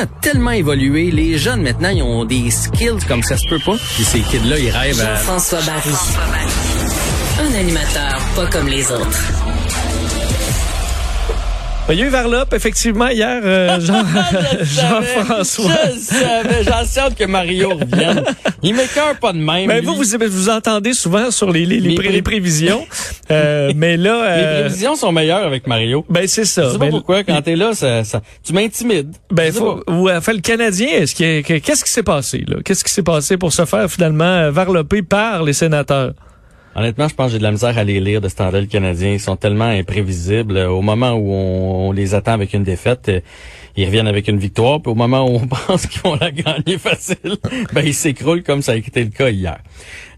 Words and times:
a 0.00 0.06
tellement 0.06 0.50
évolué? 0.50 1.10
Les 1.10 1.38
jeunes, 1.38 1.62
maintenant, 1.62 1.90
ils 1.90 2.02
ont 2.02 2.24
des 2.24 2.50
skills 2.50 3.04
comme 3.06 3.22
ça 3.22 3.36
se 3.36 3.48
peut 3.48 3.60
pas. 3.64 3.76
Puis 3.94 4.04
ces 4.04 4.20
kids-là, 4.20 4.58
ils 4.58 4.70
rêvent 4.70 5.00
à... 5.00 5.14
Jean-François 5.14 5.60
Barry. 5.62 5.90
Un 7.40 7.54
animateur 7.54 8.20
pas 8.34 8.46
comme 8.46 8.66
les 8.66 8.90
autres. 8.90 9.20
Il 11.90 11.96
y 11.98 12.02
a 12.02 12.06
eu 12.06 12.08
Varlop, 12.08 12.46
effectivement, 12.54 13.08
hier, 13.08 13.42
euh, 13.44 13.78
Jean, 13.80 14.02
Jean-François. 14.62 15.70
Je 15.94 15.98
savais, 16.00 17.00
hâte 17.00 17.14
que 17.14 17.24
Mario 17.24 17.70
revienne. 17.74 18.24
Il 18.62 18.74
m'écœure 18.74 19.16
pas 19.20 19.34
de 19.34 19.38
même. 19.38 19.66
Mais 19.68 19.80
lui. 19.80 19.86
vous, 19.86 19.94
vous, 19.96 20.04
vous 20.30 20.48
entendez 20.48 20.94
souvent 20.94 21.30
sur 21.30 21.52
les, 21.52 21.66
les, 21.66 21.80
les, 21.80 21.94
pré- 21.94 22.22
prévisions. 22.22 22.86
Euh, 23.30 23.70
mais 23.76 23.98
là... 23.98 24.14
Les 24.36 24.42
euh, 24.44 24.60
prévisions 24.62 24.94
sont 24.96 25.12
meilleures 25.12 25.44
avec 25.44 25.66
Mario. 25.66 26.06
Ben, 26.08 26.26
c'est 26.26 26.46
ça. 26.46 26.64
Je 26.64 26.68
sais 26.70 26.78
pas 26.78 26.86
Ben, 26.86 26.90
pourquoi, 26.90 27.22
quand 27.22 27.42
t'es 27.42 27.54
là, 27.56 27.74
ça, 27.74 28.02
ça- 28.02 28.22
tu 28.42 28.54
m'intimides. 28.54 29.14
Ben, 29.30 29.52
faut, 29.52 29.76
pas. 29.76 29.92
ouais, 29.92 30.20
fait 30.22 30.32
le 30.32 30.40
Canadien, 30.40 30.88
est-ce 30.88 31.14
qu'il 31.14 31.26
y 31.26 31.38
a- 31.38 31.42
que- 31.42 31.58
qu'est-ce 31.58 31.84
qui 31.84 31.90
s'est 31.90 32.02
passé, 32.02 32.44
là? 32.48 32.56
Qu'est-ce 32.64 32.82
qui 32.82 32.92
s'est 32.92 33.02
passé 33.02 33.36
pour 33.36 33.52
se 33.52 33.66
faire, 33.66 33.90
finalement, 33.90 34.24
euh, 34.24 34.50
varloper 34.50 35.02
par 35.02 35.42
les 35.42 35.52
sénateurs? 35.52 36.14
Honnêtement, 36.76 37.06
je 37.06 37.14
pense 37.14 37.26
que 37.26 37.32
j'ai 37.32 37.38
de 37.38 37.44
la 37.44 37.52
misère 37.52 37.78
à 37.78 37.84
les 37.84 38.00
lire 38.00 38.20
de 38.20 38.28
ce 38.28 38.34
temps-là. 38.36 38.60
Ils 38.60 39.20
sont 39.20 39.36
tellement 39.36 39.66
imprévisibles. 39.66 40.58
Au 40.58 40.82
moment 40.82 41.12
où 41.12 41.32
on, 41.32 41.92
les 41.92 42.14
attend 42.14 42.32
avec 42.32 42.52
une 42.52 42.64
défaite, 42.64 43.08
euh, 43.08 43.20
ils 43.76 43.86
reviennent 43.86 44.08
avec 44.08 44.26
une 44.26 44.38
victoire. 44.38 44.82
Puis 44.82 44.90
au 44.90 44.96
moment 44.96 45.24
où 45.24 45.36
on 45.36 45.46
pense 45.66 45.86
qu'ils 45.86 46.02
vont 46.02 46.16
la 46.20 46.32
gagner 46.32 46.78
facile, 46.78 47.36
ben 47.72 47.84
ils 47.84 47.94
s'écroulent 47.94 48.42
comme 48.42 48.60
ça 48.60 48.72
a 48.72 48.76
été 48.76 49.04
le 49.04 49.10
cas 49.10 49.30
hier. 49.30 49.58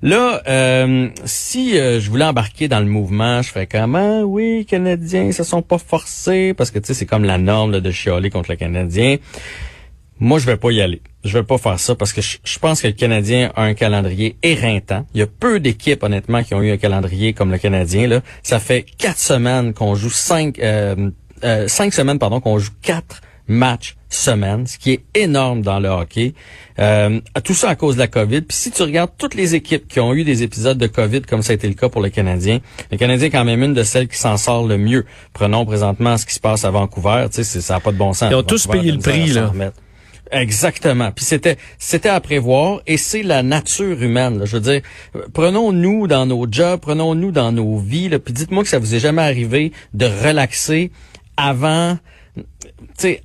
Là, 0.00 0.42
euh, 0.48 1.08
si 1.24 1.78
euh, 1.78 2.00
je 2.00 2.08
voulais 2.10 2.24
embarquer 2.24 2.68
dans 2.68 2.80
le 2.80 2.86
mouvement, 2.86 3.42
je 3.42 3.50
ferais 3.50 3.66
comment? 3.66 4.22
Oui, 4.22 4.58
les 4.58 4.64
Canadiens, 4.64 5.24
ils 5.24 5.34
se 5.34 5.44
sont 5.44 5.62
pas 5.62 5.78
forcés. 5.78 6.54
Parce 6.54 6.70
que, 6.70 6.78
tu 6.78 6.86
sais, 6.86 6.94
c'est 6.94 7.06
comme 7.06 7.24
la 7.24 7.36
norme 7.36 7.72
là, 7.72 7.80
de 7.80 7.90
chialer 7.90 8.30
contre 8.30 8.50
le 8.50 8.56
Canadien. 8.56 9.16
Moi, 10.18 10.38
je 10.38 10.46
vais 10.46 10.56
pas 10.56 10.70
y 10.70 10.80
aller. 10.80 11.02
Je 11.26 11.32
vais 11.32 11.44
pas 11.44 11.58
faire 11.58 11.78
ça 11.78 11.94
parce 11.94 12.12
que 12.12 12.22
je, 12.22 12.38
je 12.44 12.58
pense 12.58 12.82
que 12.82 12.86
le 12.86 12.92
Canadien 12.92 13.52
a 13.56 13.62
un 13.62 13.74
calendrier 13.74 14.36
éreintant. 14.42 15.06
Il 15.14 15.20
y 15.20 15.22
a 15.22 15.26
peu 15.26 15.60
d'équipes, 15.60 16.02
honnêtement, 16.02 16.42
qui 16.42 16.54
ont 16.54 16.62
eu 16.62 16.70
un 16.70 16.76
calendrier 16.76 17.32
comme 17.32 17.50
le 17.50 17.58
Canadien. 17.58 18.06
Là. 18.06 18.20
Ça 18.42 18.58
fait 18.60 18.82
quatre 18.82 19.18
semaines 19.18 19.74
qu'on 19.74 19.94
joue 19.94 20.10
cinq, 20.10 20.58
euh, 20.58 21.10
euh, 21.44 21.68
cinq 21.68 21.92
semaines, 21.92 22.18
pardon, 22.18 22.40
qu'on 22.40 22.58
joue 22.58 22.72
quatre 22.82 23.20
matchs 23.48 23.96
semaine, 24.08 24.66
ce 24.66 24.78
qui 24.78 24.92
est 24.92 25.04
énorme 25.14 25.62
dans 25.62 25.78
le 25.78 25.88
hockey. 25.88 26.34
Euh, 26.78 27.20
tout 27.44 27.54
ça 27.54 27.70
à 27.70 27.74
cause 27.74 27.94
de 27.94 28.00
la 28.00 28.06
COVID. 28.06 28.42
Puis 28.42 28.56
si 28.56 28.70
tu 28.70 28.82
regardes 28.82 29.10
toutes 29.18 29.34
les 29.34 29.54
équipes 29.54 29.86
qui 29.88 30.00
ont 30.00 30.14
eu 30.14 30.24
des 30.24 30.42
épisodes 30.42 30.78
de 30.78 30.86
COVID, 30.86 31.22
comme 31.22 31.42
ça 31.42 31.52
a 31.52 31.54
été 31.54 31.68
le 31.68 31.74
cas 31.74 31.88
pour 31.88 32.02
le 32.02 32.08
Canadien, 32.08 32.60
le 32.90 32.96
Canadien 32.96 33.28
est 33.28 33.30
quand 33.30 33.44
même 33.44 33.62
une 33.62 33.74
de 33.74 33.82
celles 33.82 34.08
qui 34.08 34.16
s'en 34.16 34.36
sort 34.36 34.66
le 34.66 34.78
mieux. 34.78 35.04
Prenons 35.32 35.64
présentement 35.64 36.16
ce 36.16 36.26
qui 36.26 36.34
se 36.34 36.40
passe 36.40 36.64
à 36.64 36.70
Vancouver. 36.70 37.26
Tu 37.32 37.44
sais, 37.44 37.60
ça 37.60 37.74
n'a 37.74 37.80
pas 37.80 37.92
de 37.92 37.98
bon 37.98 38.12
sens. 38.12 38.30
Ils 38.30 38.34
ont 38.34 38.42
tous 38.42 38.66
Vancouver 38.66 38.80
payé 38.80 38.92
le 38.92 38.98
prix, 38.98 39.32
là. 39.32 39.52
Exactement. 40.30 41.12
Puis 41.12 41.24
c'était 41.24 41.56
c'était 41.78 42.08
à 42.08 42.20
prévoir 42.20 42.80
et 42.86 42.96
c'est 42.96 43.22
la 43.22 43.42
nature 43.42 44.02
humaine. 44.02 44.42
Je 44.44 44.56
veux 44.56 44.60
dire, 44.60 44.80
prenons-nous 45.32 46.06
dans 46.06 46.26
nos 46.26 46.46
jobs, 46.50 46.80
prenons-nous 46.80 47.30
dans 47.32 47.52
nos 47.52 47.78
vies. 47.78 48.08
Là, 48.08 48.18
puis 48.18 48.34
dites-moi 48.34 48.62
que 48.64 48.68
ça 48.68 48.78
vous 48.78 48.94
est 48.94 48.98
jamais 49.00 49.22
arrivé 49.22 49.72
de 49.94 50.06
relaxer 50.06 50.90
avant, 51.36 51.98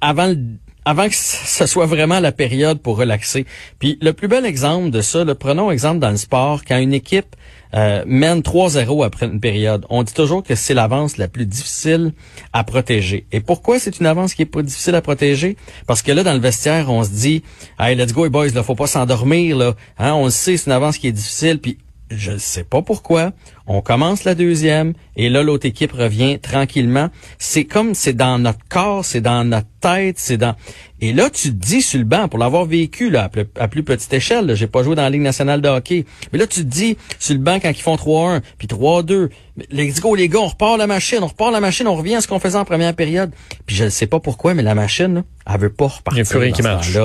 avant 0.01 0.27
le- 0.27 0.37
avant 0.83 1.07
que 1.07 1.15
ce 1.15 1.67
soit 1.67 1.85
vraiment 1.85 2.19
la 2.19 2.31
période 2.31 2.79
pour 2.79 2.97
relaxer. 2.97 3.45
Puis 3.77 3.99
le 4.01 4.13
plus 4.13 4.27
bel 4.27 4.45
exemple 4.45 4.89
de 4.89 5.01
ça, 5.01 5.23
là, 5.23 5.35
prenons 5.35 5.69
exemple 5.69 5.99
dans 5.99 6.09
le 6.09 6.17
sport, 6.17 6.63
quand 6.67 6.77
une 6.79 6.93
équipe 6.93 7.35
euh, 7.73 8.03
mène 8.05 8.41
3-0 8.41 9.05
après 9.05 9.25
une 9.27 9.39
période, 9.39 9.85
on 9.89 10.03
dit 10.03 10.13
toujours 10.13 10.43
que 10.43 10.55
c'est 10.55 10.73
l'avance 10.73 11.17
la 11.17 11.27
plus 11.27 11.45
difficile 11.45 12.13
à 12.53 12.63
protéger. 12.63 13.25
Et 13.31 13.39
pourquoi 13.39 13.79
c'est 13.79 13.99
une 13.99 14.05
avance 14.05 14.33
qui 14.33 14.41
est 14.41 14.45
pas 14.45 14.61
difficile 14.61 14.95
à 14.95 15.01
protéger? 15.01 15.57
Parce 15.87 16.01
que 16.01 16.11
là, 16.11 16.23
dans 16.23 16.33
le 16.33 16.39
vestiaire, 16.39 16.89
on 16.89 17.03
se 17.03 17.09
dit, 17.09 17.43
hey, 17.79 17.95
let's 17.95 18.13
go, 18.13 18.29
boys, 18.29 18.49
là, 18.49 18.63
faut 18.63 18.75
pas 18.75 18.87
s'endormir, 18.87 19.57
là. 19.57 19.75
Hein, 19.97 20.13
on 20.13 20.25
le 20.25 20.31
sait, 20.31 20.57
c'est 20.57 20.67
une 20.67 20.73
avance 20.73 20.97
qui 20.97 21.07
est 21.07 21.11
difficile, 21.11 21.59
puis 21.59 21.77
je 22.09 22.31
ne 22.31 22.37
sais 22.37 22.63
pas 22.63 22.81
pourquoi. 22.81 23.31
On 23.67 23.81
commence 23.81 24.23
la 24.23 24.35
deuxième 24.35 24.93
et 25.15 25.29
là 25.29 25.43
l'autre 25.43 25.65
équipe 25.65 25.91
revient 25.91 26.39
tranquillement. 26.39 27.09
C'est 27.37 27.65
comme 27.65 27.93
c'est 27.93 28.13
dans 28.13 28.39
notre 28.39 28.65
corps, 28.69 29.05
c'est 29.05 29.21
dans 29.21 29.43
notre 29.43 29.67
tête, 29.79 30.17
c'est 30.17 30.37
dans 30.37 30.55
et 30.99 31.13
là 31.13 31.29
tu 31.29 31.49
te 31.49 31.65
dis 31.65 31.81
sur 31.81 31.99
le 31.99 32.05
banc 32.05 32.27
pour 32.27 32.39
l'avoir 32.39 32.65
vécu 32.65 33.09
là 33.09 33.23
à 33.23 33.29
plus, 33.29 33.45
à 33.59 33.67
plus 33.67 33.83
petite 33.83 34.13
échelle, 34.13 34.45
là, 34.45 34.55
j'ai 34.55 34.67
pas 34.67 34.83
joué 34.83 34.95
dans 34.95 35.03
la 35.03 35.09
Ligue 35.09 35.21
nationale 35.21 35.61
de 35.61 35.69
hockey. 35.69 36.05
Mais 36.31 36.39
là 36.39 36.47
tu 36.47 36.61
te 36.61 36.67
dis 36.67 36.97
sur 37.19 37.33
le 37.33 37.41
banc 37.41 37.59
quand 37.59 37.69
ils 37.69 37.81
font 37.81 37.95
3-1 37.95 38.41
puis 38.57 38.67
3-2, 38.67 39.29
let's 39.71 39.99
go 40.01 40.15
les 40.15 40.29
gars, 40.29 40.39
on 40.39 40.47
repart 40.47 40.77
la 40.77 40.87
machine, 40.87 41.19
on 41.21 41.27
repart 41.27 41.51
la 41.51 41.59
machine, 41.59 41.87
on 41.87 41.95
revient 41.95 42.15
à 42.15 42.21
ce 42.21 42.27
qu'on 42.27 42.39
faisait 42.39 42.57
en 42.57 42.65
première 42.65 42.95
période. 42.95 43.31
Puis 43.65 43.75
je 43.75 43.85
ne 43.85 43.89
sais 43.89 44.07
pas 44.07 44.19
pourquoi 44.19 44.53
mais 44.53 44.63
la 44.63 44.75
machine 44.75 45.15
là, 45.15 45.23
elle 45.47 45.59
veut 45.59 45.71
pas 45.71 45.87
repartir. 45.87 46.23
Il 46.23 46.25
y 46.25 46.27
a 46.27 46.29
plus 46.29 46.39
rien 46.39 46.51
qui 46.51 46.61
marche. 46.61 46.97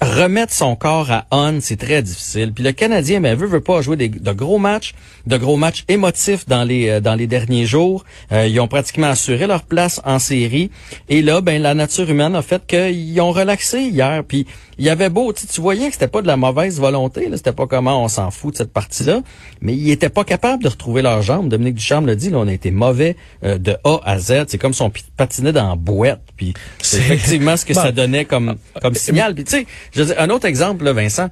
Remettre 0.00 0.52
son 0.52 0.76
corps 0.76 1.10
à 1.10 1.26
on, 1.32 1.58
c'est 1.60 1.76
très 1.76 2.02
difficile. 2.02 2.52
Puis 2.52 2.62
le 2.62 2.72
Canadien, 2.72 3.20
mais 3.20 3.34
veut, 3.34 3.48
veut 3.48 3.60
pas 3.60 3.82
jouer 3.82 3.96
des, 3.96 4.08
de 4.08 4.32
gros 4.32 4.58
matchs, 4.58 4.94
de 5.26 5.36
gros 5.36 5.56
matchs 5.62 5.84
émotifs 5.88 6.44
dans 6.48 6.64
les 6.64 6.88
euh, 6.88 7.00
dans 7.00 7.14
les 7.14 7.28
derniers 7.28 7.66
jours. 7.66 8.04
Euh, 8.32 8.46
ils 8.48 8.58
ont 8.60 8.68
pratiquement 8.68 9.10
assuré 9.16 9.46
leur 9.46 9.62
place 9.62 10.00
en 10.04 10.18
série. 10.18 10.70
Et 11.08 11.22
là, 11.22 11.40
ben 11.40 11.62
la 11.62 11.74
nature 11.74 12.08
humaine 12.10 12.34
a 12.34 12.42
fait 12.42 12.62
qu'ils 12.66 13.20
ont 13.20 13.30
relaxé 13.32 13.80
hier. 13.82 14.24
Puis 14.26 14.46
il 14.78 14.84
y 14.84 14.90
avait 14.90 15.10
beau, 15.10 15.32
tu 15.32 15.60
voyais 15.60 15.86
que 15.88 15.92
c'était 15.92 16.08
pas 16.08 16.22
de 16.22 16.26
la 16.26 16.36
mauvaise 16.36 16.80
volonté. 16.80 17.28
C'était 17.36 17.52
pas 17.52 17.66
comment 17.66 18.02
on 18.02 18.08
s'en 18.08 18.30
fout 18.30 18.52
de 18.54 18.58
cette 18.58 18.72
partie-là. 18.72 19.20
Mais 19.60 19.74
ils 19.74 19.90
étaient 19.90 20.08
pas 20.08 20.24
capables 20.24 20.62
de 20.62 20.68
retrouver 20.68 21.02
leurs 21.02 21.22
jambes. 21.22 21.48
Dominique 21.48 21.76
Ducharme 21.76 22.06
l'a 22.06 22.16
dit, 22.16 22.30
là, 22.30 22.38
on 22.38 22.48
a 22.48 22.52
été 22.52 22.70
mauvais 22.70 23.16
euh, 23.44 23.58
de 23.58 23.76
A 23.84 24.00
à 24.04 24.18
Z. 24.18 24.46
C'est 24.48 24.58
comme 24.58 24.74
si 24.74 24.82
on 24.82 24.90
patinait 25.16 25.52
dans 25.52 25.68
la 25.68 25.76
boîte. 25.76 26.22
Puis 26.36 26.54
c'est 26.80 26.98
effectivement 26.98 27.56
ce 27.56 27.64
que 27.64 27.72
Bon. 27.82 27.82
ça 27.82 27.92
donnait 27.92 28.24
comme 28.26 28.56
comme 28.82 28.94
signal. 28.94 29.34
Puis 29.34 29.44
tu 29.44 29.66
sais, 29.94 30.18
un 30.18 30.28
autre 30.30 30.46
exemple, 30.46 30.84
là, 30.84 30.92
Vincent. 30.92 31.30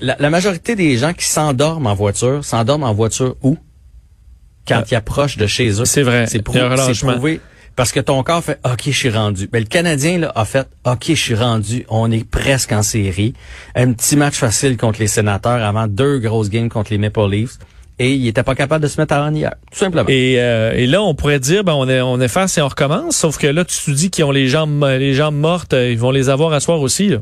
La, 0.00 0.16
la 0.18 0.30
majorité 0.30 0.74
des 0.76 0.96
gens 0.96 1.12
qui 1.12 1.24
s'endorment 1.26 1.86
en 1.86 1.94
voiture, 1.94 2.44
s'endorment 2.44 2.84
en 2.84 2.94
voiture 2.94 3.36
où? 3.42 3.56
Quand 4.66 4.82
ils 4.90 4.94
approchent 4.94 5.36
de 5.38 5.46
chez 5.46 5.80
eux. 5.80 5.84
C'est 5.86 6.02
vrai. 6.02 6.26
C'est 6.26 6.42
prou- 6.42 6.52
prouvé. 7.14 7.40
Parce 7.74 7.92
que 7.92 8.00
ton 8.00 8.22
corps 8.22 8.42
fait 8.42 8.58
OK, 8.64 8.82
je 8.86 8.90
suis 8.90 9.08
rendu. 9.08 9.48
Ben, 9.50 9.60
le 9.60 9.66
Canadien 9.66 10.18
là, 10.18 10.32
a 10.34 10.44
fait 10.44 10.66
OK, 10.84 11.04
je 11.08 11.12
suis 11.14 11.34
rendu. 11.34 11.86
On 11.88 12.10
est 12.10 12.28
presque 12.28 12.72
en 12.72 12.82
série. 12.82 13.34
Un 13.76 13.92
petit 13.92 14.16
match 14.16 14.34
facile 14.34 14.76
contre 14.76 14.98
les 15.00 15.06
sénateurs 15.06 15.62
avant 15.64 15.86
deux 15.86 16.18
grosses 16.18 16.50
games 16.50 16.68
contre 16.68 16.90
les 16.90 16.98
Maple 16.98 17.28
Leafs. 17.30 17.58
Et 18.00 18.12
il 18.14 18.26
était 18.28 18.42
pas 18.42 18.54
capable 18.54 18.82
de 18.82 18.88
se 18.88 19.00
mettre 19.00 19.14
à 19.14 19.22
run 19.22 19.32
hier. 19.34 19.54
Tout 19.72 19.78
simplement. 19.78 20.08
Et, 20.08 20.36
euh, 20.38 20.72
et 20.74 20.86
là, 20.86 21.02
on 21.02 21.14
pourrait 21.14 21.40
dire, 21.40 21.64
ben, 21.64 21.72
on, 21.74 21.88
est, 21.88 22.00
on 22.00 22.20
efface 22.20 22.58
et 22.58 22.62
on 22.62 22.68
recommence. 22.68 23.16
Sauf 23.16 23.38
que 23.38 23.46
là, 23.46 23.64
tu 23.64 23.76
te 23.76 23.90
dis 23.92 24.10
qu'ils 24.10 24.24
ont 24.24 24.30
les 24.32 24.48
jambes, 24.48 24.84
les 24.84 25.14
jambes 25.14 25.36
mortes. 25.36 25.72
euh, 25.72 25.90
Ils 25.90 25.98
vont 25.98 26.10
les 26.10 26.28
avoir 26.28 26.52
à 26.52 26.60
soir 26.60 26.80
aussi. 26.80 27.08
Là. 27.08 27.18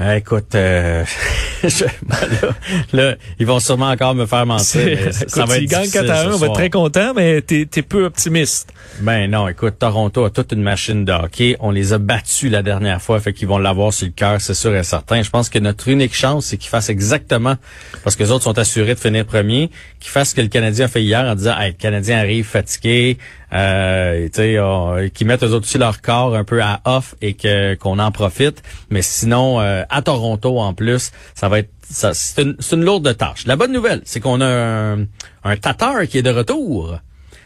Ah, 0.00 0.16
écoute, 0.16 0.54
euh, 0.54 1.04
je- 1.64 1.84
ben 2.02 2.16
là, 2.40 2.48
là, 2.92 3.14
ils 3.40 3.46
vont 3.46 3.58
sûrement 3.58 3.88
encore 3.90 4.14
me 4.14 4.26
faire 4.26 4.46
mentir. 4.46 4.80
Mais 4.84 5.10
ça, 5.12 5.44
va 5.44 5.56
être 5.56 5.64
gagnent 5.64 5.82
difficile 5.82 6.06
4 6.06 6.10
à 6.10 6.20
1, 6.20 6.30
ce 6.30 6.34
on 6.34 6.38
va 6.38 6.46
être 6.46 6.52
très 6.52 6.70
content, 6.70 7.12
mais 7.16 7.40
t'es 7.42 7.68
es 7.74 7.82
peu 7.82 8.04
optimiste. 8.04 8.72
Ben 9.00 9.28
non, 9.28 9.48
écoute, 9.48 9.74
Toronto 9.80 10.24
a 10.24 10.30
toute 10.30 10.52
une 10.52 10.62
machine 10.62 11.04
de 11.04 11.10
hockey. 11.12 11.56
On 11.58 11.72
les 11.72 11.92
a 11.94 11.98
battus 11.98 12.48
la 12.50 12.62
dernière 12.62 13.02
fois, 13.02 13.18
fait 13.18 13.32
qu'ils 13.32 13.48
vont 13.48 13.58
l'avoir 13.58 13.92
sur 13.92 14.06
le 14.06 14.12
cœur, 14.12 14.40
c'est 14.40 14.54
sûr 14.54 14.72
et 14.76 14.84
certain. 14.84 15.20
Je 15.22 15.30
pense 15.30 15.48
que 15.48 15.58
notre 15.58 15.88
unique 15.88 16.14
chance, 16.14 16.46
c'est 16.46 16.58
qu'ils 16.58 16.70
fassent 16.70 16.90
exactement, 16.90 17.56
parce 18.04 18.14
que 18.14 18.22
les 18.22 18.30
autres 18.30 18.44
sont 18.44 18.58
assurés 18.58 18.94
de 18.94 19.00
finir 19.00 19.24
premier, 19.24 19.68
qu'ils 19.98 20.10
fassent 20.12 20.30
ce 20.30 20.34
que 20.36 20.40
le 20.42 20.48
Canadien 20.48 20.84
a 20.84 20.88
fait 20.88 21.02
hier 21.02 21.24
en 21.24 21.34
disant, 21.34 21.58
hey, 21.58 21.72
le 21.72 21.76
Canadien 21.76 22.18
arrive 22.18 22.44
fatigué, 22.46 23.18
euh, 23.52 24.28
qu'ils 24.28 25.26
mettent 25.26 25.42
eux 25.42 25.52
autres 25.52 25.66
aussi 25.66 25.78
leur 25.78 26.00
corps 26.00 26.34
un 26.36 26.44
peu 26.44 26.62
à 26.62 26.80
off 26.84 27.14
et 27.20 27.34
que 27.34 27.74
qu'on 27.74 27.98
en 27.98 28.10
profite. 28.10 28.62
Mais 28.90 29.02
sinon, 29.02 29.60
euh, 29.60 29.84
à 29.88 30.02
Toronto 30.02 30.58
en 30.58 30.74
plus, 30.74 31.12
ça 31.34 31.48
va 31.48 31.60
être 31.60 31.70
ça, 31.90 32.12
c'est 32.12 32.42
une, 32.42 32.56
c'est 32.58 32.76
une 32.76 32.84
lourde 32.84 33.16
tâche. 33.16 33.46
La 33.46 33.56
bonne 33.56 33.72
nouvelle, 33.72 34.02
c'est 34.04 34.20
qu'on 34.20 34.40
a 34.42 34.46
un, 34.46 35.06
un 35.44 35.56
Tatar 35.56 36.06
qui 36.06 36.18
est 36.18 36.22
de 36.22 36.30
retour. 36.30 36.98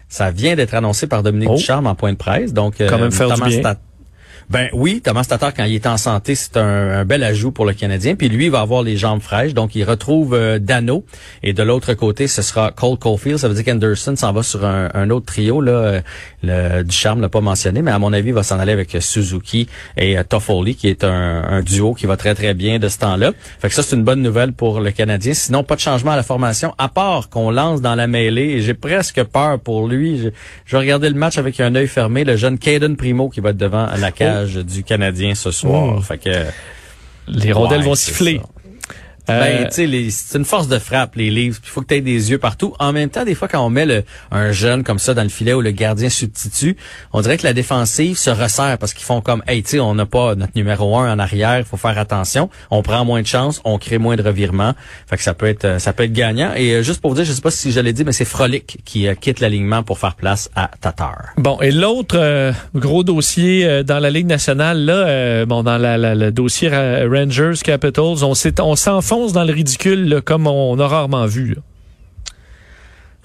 Ça 0.08 0.30
vient 0.30 0.56
d'être 0.56 0.74
annoncé 0.74 1.06
par 1.06 1.22
Dominique 1.22 1.48
Oh. 1.50 1.56
Ducharme 1.56 1.86
en 1.86 1.94
point 1.94 2.12
de 2.12 2.18
presse. 2.18 2.52
Donc, 2.52 2.80
euh, 2.80 2.88
Quand 2.88 2.98
même 2.98 3.12
faire 3.12 3.30
du 3.30 3.40
bien. 3.40 3.74
Ben 4.52 4.68
oui, 4.74 5.00
Thomas 5.02 5.24
Tatar, 5.24 5.54
quand 5.54 5.64
il 5.64 5.74
est 5.74 5.86
en 5.86 5.96
santé, 5.96 6.34
c'est 6.34 6.58
un, 6.58 7.06
bel 7.06 7.24
ajout 7.24 7.52
pour 7.52 7.64
le 7.64 7.72
Canadien. 7.72 8.16
Puis 8.16 8.28
lui, 8.28 8.44
il 8.44 8.50
va 8.50 8.60
avoir 8.60 8.82
les 8.82 8.98
jambes 8.98 9.22
fraîches. 9.22 9.54
Donc, 9.54 9.74
il 9.74 9.82
retrouve 9.82 10.34
euh, 10.34 10.58
Dano. 10.58 11.06
Et 11.42 11.54
de 11.54 11.62
l'autre 11.62 11.94
côté, 11.94 12.26
ce 12.26 12.42
sera 12.42 12.70
Cole 12.70 12.98
Caulfield. 12.98 13.38
Ça 13.38 13.48
veut 13.48 13.54
dire 13.54 13.64
qu'Anderson 13.64 14.14
s'en 14.14 14.30
va 14.30 14.42
sur 14.42 14.66
un, 14.66 15.08
autre 15.08 15.24
trio. 15.24 15.62
Là. 15.62 15.72
Euh, 15.72 16.00
Le 16.42 16.82
Ducharme 16.82 17.22
l'a 17.22 17.30
pas 17.30 17.40
mentionné, 17.40 17.80
mais 17.80 17.92
à 17.92 17.98
mon 17.98 18.12
avis, 18.12 18.28
il 18.28 18.34
va 18.34 18.42
s'en 18.42 18.58
aller 18.58 18.72
avec 18.72 18.94
euh, 18.94 19.00
Suzuki 19.00 19.68
et 19.96 20.18
euh, 20.18 20.22
Toffoli, 20.22 20.74
qui 20.74 20.88
est 20.88 21.02
un, 21.02 21.62
duo 21.62 21.94
qui 21.94 22.04
va 22.04 22.18
très, 22.18 22.34
très 22.34 22.52
bien 22.52 22.78
de 22.78 22.88
ce 22.88 22.98
temps-là. 22.98 23.32
Fait 23.58 23.68
que 23.68 23.74
ça, 23.74 23.82
c'est 23.82 23.96
une 23.96 24.04
bonne 24.04 24.20
nouvelle 24.20 24.52
pour 24.52 24.80
le 24.80 24.90
Canadien. 24.90 25.32
Sinon, 25.32 25.64
pas 25.64 25.76
de 25.76 25.80
changement 25.80 26.10
à 26.10 26.16
la 26.16 26.22
formation, 26.22 26.74
à 26.76 26.90
part 26.90 27.30
qu'on 27.30 27.50
lance 27.50 27.80
dans 27.80 27.94
la 27.94 28.06
mêlée. 28.06 28.60
J'ai 28.60 28.74
presque 28.74 29.22
peur 29.22 29.58
pour 29.60 29.88
lui. 29.88 30.18
Je, 30.18 30.28
je 30.66 30.76
vais 30.76 30.80
regarder 30.80 31.08
le 31.08 31.16
match 31.16 31.38
avec 31.38 31.58
un 31.58 31.74
œil 31.74 31.88
fermé. 31.88 32.24
Le 32.24 32.36
jeune 32.36 32.58
Caden 32.58 32.96
Primo 32.96 33.30
qui 33.30 33.40
va 33.40 33.48
être 33.50 33.56
devant 33.56 33.88
la 33.98 34.12
cage 34.12 34.41
du 34.46 34.84
Canadien 34.84 35.34
ce 35.34 35.50
soir. 35.50 35.94
Oh. 35.98 36.00
Fait 36.00 36.18
que 36.18 36.30
Les 37.28 37.52
rondelles 37.52 37.80
Ouais, 37.80 37.86
vont 37.86 37.94
siffler. 37.94 38.40
ça. 38.42 38.61
Ben, 39.28 39.68
tu 39.68 39.86
sais, 39.86 40.10
c'est 40.10 40.38
une 40.38 40.44
force 40.44 40.68
de 40.68 40.78
frappe, 40.78 41.14
les 41.14 41.30
livres. 41.30 41.58
Il 41.62 41.68
faut 41.68 41.80
que 41.80 41.86
tu 41.86 41.94
aies 41.94 42.00
des 42.00 42.30
yeux 42.30 42.38
partout. 42.38 42.74
En 42.78 42.92
même 42.92 43.08
temps, 43.08 43.24
des 43.24 43.34
fois, 43.34 43.48
quand 43.48 43.64
on 43.64 43.70
met 43.70 43.86
le, 43.86 44.04
un 44.30 44.50
jeune 44.52 44.82
comme 44.82 44.98
ça 44.98 45.14
dans 45.14 45.22
le 45.22 45.28
filet 45.28 45.54
où 45.54 45.60
le 45.60 45.70
gardien 45.70 46.08
substitue, 46.08 46.76
on 47.12 47.20
dirait 47.20 47.38
que 47.38 47.44
la 47.44 47.52
défensive 47.52 48.16
se 48.16 48.30
resserre 48.30 48.78
parce 48.78 48.94
qu'ils 48.94 49.04
font 49.04 49.20
comme, 49.20 49.42
hey, 49.46 49.62
tu 49.62 49.70
sais, 49.70 49.80
on 49.80 49.94
n'a 49.94 50.06
pas 50.06 50.34
notre 50.34 50.52
numéro 50.56 50.96
un 50.98 51.12
en 51.12 51.18
arrière, 51.18 51.58
il 51.58 51.64
faut 51.64 51.76
faire 51.76 51.98
attention. 51.98 52.50
On 52.70 52.82
prend 52.82 53.04
moins 53.04 53.22
de 53.22 53.26
chance, 53.26 53.60
on 53.64 53.78
crée 53.78 53.98
moins 53.98 54.16
de 54.16 54.22
revirements. 54.22 54.74
Fait 55.06 55.16
que 55.16 55.22
ça 55.22 55.34
peut 55.34 55.46
être, 55.46 55.80
ça 55.80 55.92
peut 55.92 56.04
être 56.04 56.12
gagnant. 56.12 56.52
Et 56.56 56.72
euh, 56.72 56.82
juste 56.82 57.00
pour 57.00 57.10
vous 57.10 57.16
dire, 57.16 57.24
je 57.24 57.32
sais 57.32 57.40
pas 57.40 57.50
si 57.50 57.70
je 57.70 57.80
l'ai 57.80 57.92
dit, 57.92 58.04
mais 58.04 58.12
c'est 58.12 58.24
Frolic 58.24 58.78
qui 58.84 59.06
euh, 59.06 59.14
quitte 59.14 59.40
l'alignement 59.40 59.82
pour 59.82 59.98
faire 59.98 60.16
place 60.16 60.50
à 60.56 60.70
Tatar. 60.80 61.28
Bon, 61.36 61.60
et 61.60 61.70
l'autre 61.70 62.16
euh, 62.18 62.52
gros 62.74 63.04
dossier 63.04 63.84
dans 63.84 64.00
la 64.00 64.10
Ligue 64.10 64.26
nationale, 64.26 64.84
là, 64.84 65.46
bon, 65.46 65.62
dans 65.62 65.78
la, 65.78 65.96
le 65.96 66.32
dossier 66.32 66.68
Rangers 66.68 67.60
Capitals, 67.62 68.24
on 68.24 68.34
on 68.62 68.74
s'enfonce 69.12 69.32
dans 69.32 69.44
le 69.44 69.52
ridicule 69.52 70.22
comme 70.24 70.46
on 70.46 70.78
a 70.78 70.88
rarement 70.88 71.26
vu. 71.26 71.56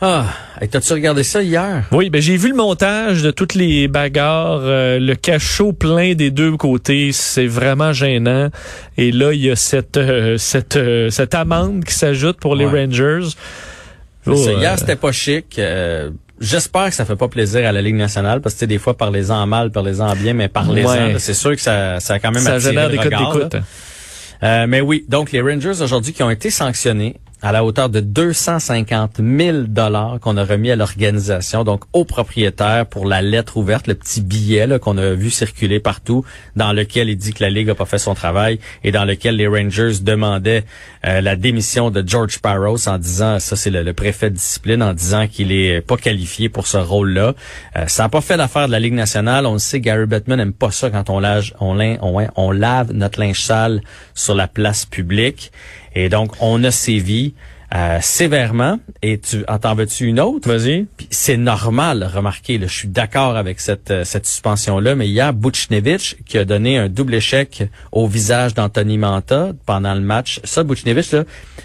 Ah, 0.01 0.25
t'as-tu 0.69 0.93
regardé 0.93 1.23
ça 1.23 1.41
hier? 1.41 1.85
Oui, 1.91 2.09
ben 2.09 2.21
j'ai 2.21 2.37
vu 2.37 2.49
le 2.49 2.55
montage 2.55 3.23
de 3.23 3.31
toutes 3.31 3.55
les 3.55 3.87
bagarres, 3.87 4.59
euh, 4.61 4.99
le 4.99 5.15
cachot 5.15 5.73
plein 5.73 6.13
des 6.13 6.29
deux 6.29 6.55
côtés, 6.55 7.11
c'est 7.13 7.47
vraiment 7.47 7.93
gênant. 7.93 8.49
Et 8.97 9.11
là, 9.11 9.33
il 9.33 9.41
y 9.41 9.49
a 9.49 9.55
cette 9.55 9.97
euh, 9.97 10.37
cette 10.37 10.75
euh, 10.75 11.09
cette 11.09 11.33
amende 11.33 11.83
qui 11.83 11.93
s'ajoute 11.93 12.37
pour 12.37 12.55
les 12.55 12.65
Rangers. 12.65 13.29
Oh, 14.27 14.33
hier, 14.35 14.77
c'était 14.77 14.97
pas 14.97 15.13
chic. 15.13 15.59
J'espère 16.39 16.89
que 16.89 16.95
ça 16.95 17.05
fait 17.05 17.15
pas 17.15 17.29
plaisir 17.29 17.65
à 17.67 17.71
la 17.71 17.81
Ligue 17.81 17.95
nationale 17.95 18.41
parce 18.41 18.53
que 18.53 18.65
des 18.65 18.77
fois 18.77 18.95
parlez-en 18.95 19.47
mal, 19.47 19.71
parlez-en 19.71 20.13
bien, 20.15 20.33
mais 20.33 20.49
parlez-en. 20.49 21.17
C'est 21.17 21.33
sûr 21.33 21.55
que 21.55 21.61
ça, 21.61 21.99
ça 22.01 22.15
a 22.15 22.19
quand 22.19 22.31
même 22.31 22.43
ça 22.43 22.59
génère 22.59 22.89
des 22.89 22.97
codes 22.97 23.15
d'écoute. 23.15 23.55
Mais 24.41 24.81
oui, 24.81 25.05
donc 25.07 25.31
les 25.31 25.41
Rangers 25.41 25.81
aujourd'hui 25.81 26.13
qui 26.13 26.23
ont 26.23 26.29
été 26.29 26.49
sanctionnés 26.49 27.17
à 27.41 27.51
la 27.51 27.63
hauteur 27.63 27.89
de 27.89 27.99
250 27.99 29.19
000 29.19 29.57
dollars 29.67 30.19
qu'on 30.19 30.37
a 30.37 30.43
remis 30.43 30.71
à 30.71 30.75
l'organisation, 30.75 31.63
donc 31.63 31.83
au 31.93 32.03
propriétaire 32.03 32.85
pour 32.87 33.05
la 33.05 33.21
lettre 33.21 33.57
ouverte, 33.57 33.87
le 33.87 33.93
petit 33.93 34.21
billet 34.21 34.67
qu'on 34.79 34.97
a 34.97 35.13
vu 35.13 35.29
circuler 35.29 35.79
partout, 35.79 36.25
dans 36.55 36.73
lequel 36.73 37.09
il 37.09 37.17
dit 37.17 37.33
que 37.33 37.43
la 37.43 37.49
Ligue 37.49 37.69
a 37.69 37.75
pas 37.75 37.85
fait 37.85 37.99
son 37.99 38.15
travail 38.15 38.59
et 38.83 38.91
dans 38.91 39.05
lequel 39.05 39.35
les 39.35 39.47
Rangers 39.47 39.99
demandaient 40.01 40.63
euh, 41.05 41.21
la 41.21 41.35
démission 41.35 41.91
de 41.91 42.03
George 42.05 42.39
Parros 42.39 42.87
en 42.87 42.97
disant, 42.97 43.39
ça 43.39 43.55
c'est 43.55 43.69
le, 43.69 43.93
préfet 43.93 44.29
de 44.29 44.35
discipline, 44.35 44.81
en 44.81 44.93
disant 44.93 45.27
qu'il 45.27 45.51
est 45.51 45.81
pas 45.81 45.97
qualifié 45.97 46.49
pour 46.49 46.65
ce 46.67 46.77
rôle-là. 46.77 47.33
Euh, 47.75 47.85
ça 47.87 48.03
n'a 48.03 48.09
pas 48.09 48.21
fait 48.21 48.37
l'affaire 48.37 48.67
de 48.67 48.71
la 48.71 48.79
Ligue 48.79 48.93
nationale. 48.93 49.45
On 49.45 49.53
le 49.53 49.59
sait, 49.59 49.79
Gary 49.79 50.05
Bettman 50.05 50.37
n'aime 50.37 50.53
pas 50.53 50.71
ça 50.71 50.89
quand 50.89 51.09
on, 51.09 51.19
lave, 51.19 51.51
on, 51.59 51.79
on, 51.79 52.27
on 52.35 52.51
lave 52.51 52.93
notre 52.93 53.19
linge 53.19 53.41
sale 53.41 53.81
sur 54.15 54.33
la 54.33 54.47
place 54.47 54.85
publique. 54.85 55.51
Et 55.99 56.09
donc, 56.09 56.33
on 56.41 56.63
a 56.63 56.69
sévi 56.69 57.33
euh, 57.73 57.97
sévèrement. 58.01 58.79
Et 59.01 59.17
tu 59.17 59.43
en 59.47 59.73
veux-tu 59.73 60.05
une 60.05 60.19
autre? 60.19 60.47
Vas-y. 60.47 60.85
C'est 61.09 61.37
normal, 61.37 62.07
remarquez, 62.13 62.59
je 62.61 62.67
suis 62.67 62.87
d'accord 62.87 63.35
avec 63.35 63.59
cette, 63.59 63.89
euh, 63.89 64.03
cette 64.03 64.27
suspension-là, 64.27 64.93
mais 64.93 65.07
il 65.07 65.13
y 65.13 65.19
a 65.19 65.31
Buchnevich 65.31 66.17
qui 66.23 66.37
a 66.37 66.45
donné 66.45 66.77
un 66.77 66.87
double 66.87 67.15
échec 67.15 67.63
au 67.91 68.07
visage 68.07 68.53
d'Anthony 68.53 68.99
Manta 68.99 69.53
pendant 69.65 69.95
le 69.95 70.01
match. 70.01 70.39
Ça, 70.43 70.63
Buchnevich, 70.63 71.15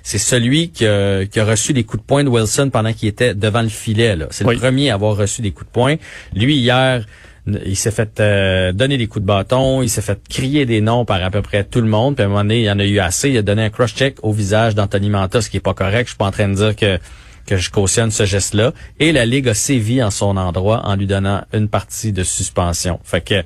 c'est 0.02 0.18
celui 0.18 0.70
qui 0.70 0.86
a, 0.86 1.26
qui 1.26 1.38
a, 1.38 1.44
reçu 1.44 1.74
des 1.74 1.84
coups 1.84 2.02
de 2.02 2.06
poing 2.06 2.24
de 2.24 2.30
Wilson 2.30 2.70
pendant 2.72 2.94
qu'il 2.94 3.10
était 3.10 3.34
devant 3.34 3.62
le 3.62 3.68
filet. 3.68 4.16
C'est 4.30 4.44
le 4.44 4.56
premier 4.56 4.90
à 4.90 4.94
avoir 4.94 5.14
reçu 5.14 5.42
des 5.42 5.50
coups 5.50 5.66
de 5.66 5.72
poing. 5.72 5.96
Lui, 6.34 6.56
hier 6.56 7.04
il 7.46 7.76
s'est 7.76 7.90
fait 7.90 8.20
euh, 8.20 8.72
donner 8.72 8.98
des 8.98 9.08
coups 9.08 9.22
de 9.22 9.26
bâton, 9.26 9.82
il 9.82 9.88
s'est 9.88 10.02
fait 10.02 10.20
crier 10.28 10.64
des 10.64 10.80
noms 10.80 11.04
par 11.04 11.22
à 11.22 11.30
peu 11.30 11.42
près 11.42 11.64
tout 11.64 11.80
le 11.80 11.88
monde. 11.88 12.14
Puis 12.14 12.22
à 12.22 12.26
un 12.26 12.28
moment 12.28 12.42
donné, 12.42 12.60
il 12.60 12.64
y 12.64 12.70
en 12.70 12.78
a 12.78 12.84
eu 12.84 12.98
assez. 13.00 13.30
Il 13.30 13.38
a 13.38 13.42
donné 13.42 13.64
un 13.64 13.70
crush 13.70 13.94
check 13.94 14.18
au 14.22 14.32
visage 14.32 14.74
d'Anthony 14.74 15.10
Manta, 15.10 15.40
ce 15.40 15.50
qui 15.50 15.56
est 15.56 15.60
pas 15.60 15.74
correct. 15.74 16.06
Je 16.06 16.10
suis 16.10 16.16
pas 16.16 16.26
en 16.26 16.30
train 16.30 16.48
de 16.48 16.54
dire 16.54 16.76
que 16.76 16.98
que 17.44 17.56
je 17.56 17.70
cautionne 17.70 18.12
ce 18.12 18.24
geste-là. 18.24 18.72
Et 19.00 19.10
la 19.10 19.26
Ligue 19.26 19.48
a 19.48 19.54
sévi 19.54 20.02
en 20.02 20.10
son 20.10 20.36
endroit 20.36 20.82
en 20.84 20.94
lui 20.94 21.06
donnant 21.06 21.42
une 21.52 21.68
partie 21.68 22.12
de 22.12 22.22
suspension. 22.22 23.00
Fait 23.02 23.20
que 23.20 23.42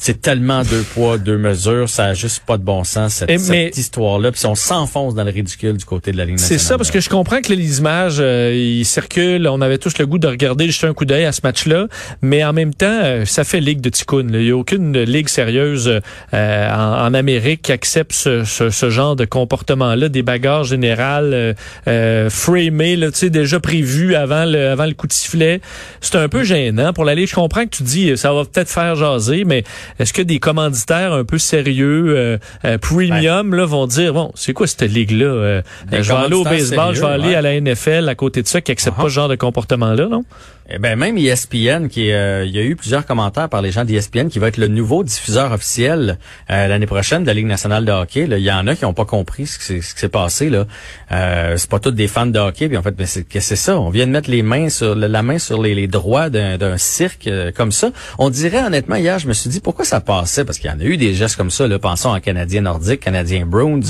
c'est 0.00 0.22
tellement 0.22 0.62
deux 0.62 0.82
poids, 0.94 1.18
deux 1.18 1.36
mesures, 1.36 1.86
ça 1.90 2.06
a 2.06 2.14
juste 2.14 2.42
pas 2.46 2.56
de 2.56 2.62
bon 2.62 2.84
sens, 2.84 3.12
cette, 3.16 3.38
cette 3.38 3.76
histoire-là. 3.76 4.32
Puis 4.32 4.46
on 4.46 4.54
s'enfonce 4.54 5.14
dans 5.14 5.24
le 5.24 5.30
ridicule 5.30 5.76
du 5.76 5.84
côté 5.84 6.10
de 6.10 6.16
la 6.16 6.24
ligne 6.24 6.36
nationale. 6.36 6.58
C'est 6.58 6.66
ça, 6.66 6.78
parce 6.78 6.90
que 6.90 7.00
je 7.00 7.10
comprends 7.10 7.42
que 7.42 7.52
les 7.52 7.78
images, 7.80 8.16
euh, 8.18 8.50
ils 8.56 8.86
circulent, 8.86 9.46
on 9.46 9.60
avait 9.60 9.76
tous 9.76 9.98
le 9.98 10.06
goût 10.06 10.18
de 10.18 10.26
regarder, 10.26 10.70
jeter 10.70 10.86
un 10.86 10.94
coup 10.94 11.04
d'œil 11.04 11.26
à 11.26 11.32
ce 11.32 11.42
match-là, 11.44 11.86
mais 12.22 12.42
en 12.42 12.54
même 12.54 12.72
temps, 12.72 12.86
euh, 13.02 13.26
ça 13.26 13.44
fait 13.44 13.60
ligue 13.60 13.82
de 13.82 13.90
ticoun. 13.90 14.30
Il 14.32 14.40
n'y 14.40 14.50
a 14.50 14.56
aucune 14.56 14.98
ligue 15.02 15.28
sérieuse 15.28 16.00
euh, 16.32 16.70
en, 16.70 17.12
Amérique 17.12 17.60
qui 17.60 17.72
accepte 17.72 18.12
ce, 18.12 18.44
ce, 18.44 18.88
genre 18.88 19.16
de 19.16 19.26
comportement-là, 19.26 20.08
des 20.08 20.22
bagarres 20.22 20.64
générales 20.64 21.56
euh, 21.88 22.30
framées, 22.30 22.96
là, 22.96 23.08
déjà 23.22 23.60
prévues 23.60 24.14
avant 24.14 24.46
le, 24.46 24.68
avant 24.68 24.86
le 24.86 24.94
coup 24.94 25.06
de 25.06 25.12
sifflet. 25.12 25.60
C'est 26.00 26.16
un 26.16 26.28
peu 26.28 26.42
gênant 26.42 26.94
pour 26.94 27.04
la 27.04 27.14
ligue. 27.14 27.28
Je 27.28 27.34
comprends 27.34 27.64
que 27.64 27.76
tu 27.76 27.82
dis, 27.82 28.16
ça 28.16 28.32
va 28.32 28.44
peut-être 28.44 28.70
faire 28.70 28.94
jaser, 28.94 29.44
mais 29.44 29.64
est-ce 29.98 30.12
que 30.12 30.22
des 30.22 30.38
commanditaires 30.38 31.12
un 31.12 31.24
peu 31.24 31.38
sérieux, 31.38 32.16
euh, 32.16 32.38
euh, 32.64 32.78
premium, 32.78 33.54
là, 33.54 33.66
vont 33.66 33.86
dire, 33.86 34.14
bon, 34.14 34.32
c'est 34.34 34.52
quoi 34.52 34.66
cette 34.66 34.82
ligue-là? 34.82 35.26
Euh, 35.26 35.62
je 35.90 36.00
vais 36.00 36.14
aller 36.14 36.34
au 36.34 36.44
baseball, 36.44 36.94
je 36.94 37.00
vais 37.00 37.06
aller 37.06 37.34
à 37.34 37.42
la 37.42 37.60
NFL 37.60 38.08
à 38.08 38.14
côté 38.14 38.42
de 38.42 38.48
ça, 38.48 38.60
qui 38.60 38.72
accepte 38.72 38.96
pas 38.96 39.04
ce 39.04 39.08
genre 39.08 39.28
de 39.28 39.36
comportement-là, 39.36 40.06
non? 40.08 40.24
Eh 40.72 40.78
ben 40.78 40.96
même 40.96 41.18
ESPN, 41.18 41.88
qui 41.88 42.12
euh, 42.12 42.44
il 42.44 42.52
y 42.54 42.58
a 42.58 42.62
eu 42.62 42.76
plusieurs 42.76 43.04
commentaires 43.04 43.48
par 43.48 43.60
les 43.60 43.72
gens 43.72 43.84
d'ESPN, 43.84 44.28
qui 44.28 44.38
va 44.38 44.46
être 44.46 44.56
le 44.56 44.68
nouveau 44.68 45.02
diffuseur 45.02 45.50
officiel 45.50 46.16
euh, 46.48 46.68
l'année 46.68 46.86
prochaine 46.86 47.22
de 47.22 47.26
la 47.26 47.34
Ligue 47.34 47.46
nationale 47.46 47.84
de 47.84 47.90
hockey. 47.90 48.28
Il 48.30 48.38
y 48.38 48.52
en 48.52 48.68
a 48.68 48.76
qui 48.76 48.84
n'ont 48.84 48.94
pas 48.94 49.04
compris 49.04 49.48
ce 49.48 49.58
qui 49.58 49.82
s'est 49.82 50.08
passé 50.08 50.48
là. 50.48 50.66
Euh, 51.10 51.56
c'est 51.56 51.68
pas 51.68 51.80
tous 51.80 51.90
des 51.90 52.06
fans 52.06 52.26
de 52.26 52.38
hockey, 52.38 52.68
puis 52.68 52.76
en 52.76 52.82
fait, 52.82 52.92
ben, 52.92 53.04
c'est 53.04 53.26
c'est 53.40 53.56
ça. 53.56 53.80
On 53.80 53.90
vient 53.90 54.06
de 54.06 54.12
mettre 54.12 54.30
les 54.30 54.42
mains 54.42 54.68
sur 54.68 54.94
la 54.94 55.22
main 55.22 55.38
sur 55.38 55.60
les, 55.60 55.88
droits 55.88 56.30
d'un 56.30 56.78
cirque 56.78 57.26
euh, 57.26 57.50
comme 57.50 57.72
ça. 57.72 57.90
On 58.18 58.30
dirait 58.30 58.62
honnêtement 58.62 58.96
hier, 58.96 59.18
je 59.18 59.26
me 59.26 59.32
suis 59.32 59.50
dit 59.50 59.58
pourquoi 59.58 59.79
ça 59.84 60.00
passait? 60.00 60.44
Parce 60.44 60.58
qu'il 60.58 60.70
y 60.70 60.72
en 60.72 60.80
a 60.80 60.84
eu 60.84 60.96
des 60.96 61.14
gestes 61.14 61.36
comme 61.36 61.50
ça. 61.50 61.66
Là, 61.66 61.78
pensons 61.78 62.10
en 62.10 62.20
Canadien 62.20 62.62
nordique, 62.62 63.00
Canadien 63.00 63.46
Bruins, 63.46 63.80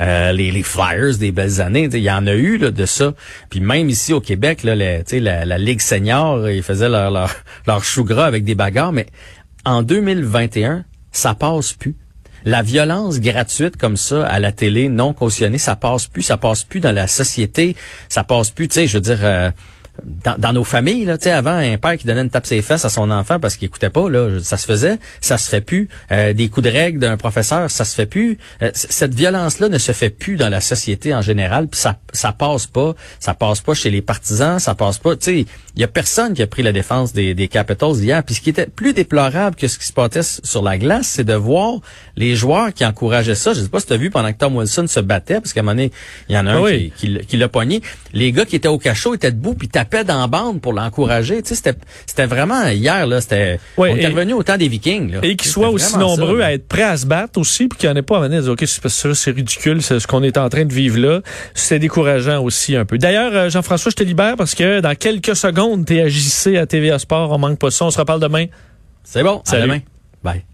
les, 0.00 0.50
les 0.50 0.62
Flyers 0.62 1.18
des 1.18 1.32
belles 1.32 1.60
années. 1.60 1.88
Il 1.92 1.98
y 1.98 2.10
en 2.10 2.26
a 2.26 2.32
eu 2.32 2.58
là, 2.58 2.70
de 2.70 2.86
ça. 2.86 3.14
Puis 3.50 3.60
même 3.60 3.88
ici 3.88 4.12
au 4.12 4.20
Québec, 4.20 4.62
là, 4.62 4.74
la, 4.74 5.44
la, 5.44 5.58
Ligue 5.58 5.80
senior 5.80 6.48
ils 6.48 6.62
faisaient 6.62 6.88
leur, 6.88 7.10
leur, 7.10 7.30
leur 7.66 7.84
chou 7.84 8.04
gras 8.04 8.26
avec 8.26 8.44
des 8.44 8.54
bagarres, 8.54 8.92
mais 8.92 9.06
en 9.64 9.82
2021, 9.82 10.84
ça 11.12 11.34
passe 11.34 11.72
plus. 11.72 11.96
La 12.44 12.62
violence 12.62 13.20
gratuite 13.20 13.76
comme 13.76 13.96
ça 13.96 14.26
à 14.26 14.40
la 14.40 14.50
télé, 14.50 14.88
non 14.88 15.12
cautionnée, 15.12 15.58
ça 15.58 15.76
passe 15.76 16.08
plus, 16.08 16.22
ça 16.22 16.36
passe 16.36 16.64
plus 16.64 16.80
dans 16.80 16.90
la 16.90 17.06
société, 17.06 17.76
ça 18.08 18.24
passe 18.24 18.50
plus, 18.50 18.66
tu 18.66 18.74
sais, 18.74 18.86
je 18.88 18.94
veux 18.94 19.00
dire, 19.00 19.20
euh, 19.22 19.50
dans, 20.38 20.52
nos 20.52 20.64
familles, 20.64 21.04
là, 21.04 21.18
tu 21.18 21.24
sais, 21.24 21.30
avant, 21.30 21.56
un 21.56 21.76
père 21.76 21.96
qui 21.98 22.06
donnait 22.06 22.22
une 22.22 22.30
tape 22.30 22.46
ses 22.46 22.62
fesses 22.62 22.84
à 22.84 22.88
son 22.88 23.10
enfant 23.10 23.38
parce 23.38 23.56
qu'il 23.56 23.66
écoutait 23.66 23.90
pas, 23.90 24.08
là, 24.08 24.40
ça 24.42 24.56
se 24.56 24.66
faisait, 24.66 24.98
ça 25.20 25.36
se 25.36 25.48
fait 25.48 25.60
plus. 25.60 25.88
Euh, 26.10 26.32
des 26.32 26.48
coups 26.48 26.64
de 26.64 26.70
règle 26.70 26.98
d'un 26.98 27.16
professeur, 27.16 27.70
ça 27.70 27.84
se 27.84 27.94
fait 27.94 28.06
plus. 28.06 28.38
Euh, 28.62 28.70
cette 28.74 29.14
violence-là 29.14 29.68
ne 29.68 29.78
se 29.78 29.92
fait 29.92 30.10
plus 30.10 30.36
dans 30.36 30.48
la 30.48 30.60
société 30.60 31.14
en 31.14 31.20
général, 31.20 31.68
puis 31.68 31.78
ça, 31.78 31.98
ça 32.12 32.32
passe 32.32 32.66
pas, 32.66 32.94
ça 33.20 33.34
passe 33.34 33.60
pas 33.60 33.74
chez 33.74 33.90
les 33.90 34.02
partisans, 34.02 34.58
ça 34.58 34.74
passe 34.74 34.98
pas, 34.98 35.14
tu 35.16 35.24
sais, 35.24 35.46
il 35.74 35.80
y 35.80 35.84
a 35.84 35.88
personne 35.88 36.34
qui 36.34 36.42
a 36.42 36.46
pris 36.46 36.62
la 36.62 36.72
défense 36.72 37.12
des, 37.12 37.34
des 37.34 37.48
Capitals 37.48 37.96
hier. 37.96 38.22
Puis 38.24 38.34
ce 38.34 38.40
qui 38.40 38.50
était 38.50 38.66
plus 38.66 38.92
déplorable 38.92 39.56
que 39.56 39.68
ce 39.68 39.78
qui 39.78 39.86
se 39.86 39.92
passait 39.92 40.40
sur 40.44 40.62
la 40.62 40.76
glace, 40.76 41.06
c'est 41.06 41.24
de 41.24 41.34
voir 41.34 41.80
les 42.16 42.36
joueurs 42.36 42.74
qui 42.74 42.84
encourageaient 42.84 43.34
ça. 43.34 43.54
Je 43.54 43.60
sais 43.60 43.68
pas 43.68 43.80
si 43.80 43.86
tu 43.86 43.92
as 43.94 43.96
vu 43.96 44.10
pendant 44.10 44.32
que 44.32 44.38
Tom 44.38 44.56
Wilson 44.56 44.86
se 44.86 45.00
battait, 45.00 45.40
parce 45.40 45.52
qu'à 45.52 45.60
un 45.60 45.62
moment 45.62 45.76
donné, 45.76 45.92
il 46.28 46.34
y 46.34 46.38
en 46.38 46.46
a 46.46 46.52
un 46.52 46.64
ah 46.64 46.70
qui, 46.96 47.18
qui, 47.26 47.36
l'a 47.36 47.48
pogné. 47.48 47.80
Les 48.12 48.32
gars 48.32 48.44
qui 48.44 48.56
étaient 48.56 48.68
au 48.68 48.78
cachot 48.78 49.14
étaient 49.14 49.32
debout, 49.32 49.54
puis 49.54 49.68
tapaient 49.84 50.04
dans 50.04 50.28
bande 50.28 50.60
pour 50.60 50.72
l'encourager. 50.72 51.42
Tu 51.42 51.48
sais, 51.48 51.54
c'était, 51.54 51.74
c'était 52.06 52.26
vraiment 52.26 52.66
hier 52.68 53.06
là, 53.06 53.20
c'était 53.20 53.58
on 53.76 53.84
est 53.86 54.06
revenu 54.06 54.32
au 54.32 54.42
temps 54.42 54.56
des 54.56 54.68
Vikings. 54.68 55.12
Là. 55.12 55.18
Et 55.22 55.36
qu'ils 55.36 55.50
soient 55.50 55.70
aussi 55.70 55.96
nombreux 55.98 56.40
à 56.40 56.52
être 56.52 56.66
prêts 56.66 56.82
à 56.82 56.96
se 56.96 57.06
battre 57.06 57.38
aussi, 57.40 57.68
puis 57.68 57.78
qu'il 57.78 57.88
n'y 57.88 57.94
en 57.94 57.96
ait 57.96 58.02
pas 58.02 58.18
à 58.18 58.20
venir 58.20 58.42
dire 58.42 58.52
ok 58.52 58.64
c'est 58.66 59.30
ridicule, 59.30 59.82
c'est 59.82 60.00
ce 60.00 60.06
qu'on 60.06 60.22
est 60.22 60.38
en 60.38 60.48
train 60.48 60.64
de 60.64 60.72
vivre 60.72 60.98
là. 60.98 61.20
C'est 61.54 61.78
décourageant 61.78 62.42
aussi 62.42 62.76
un 62.76 62.84
peu. 62.84 62.98
D'ailleurs, 62.98 63.34
euh, 63.34 63.50
Jean-François, 63.50 63.90
je 63.90 63.96
te 63.96 64.04
libère 64.04 64.36
parce 64.36 64.54
que 64.54 64.80
dans 64.80 64.94
quelques 64.94 65.36
secondes, 65.36 65.84
t'es 65.86 66.08
JC 66.08 66.56
à 66.56 66.66
TVA 66.66 66.98
Sport, 66.98 67.32
on 67.32 67.38
manque 67.38 67.58
pas 67.58 67.70
ça. 67.70 67.84
On 67.84 67.90
se 67.90 67.98
reparle 67.98 68.20
demain. 68.20 68.46
C'est 69.04 69.22
bon. 69.22 69.42
À 69.50 69.60
demain. 69.60 69.80
Bye. 70.22 70.44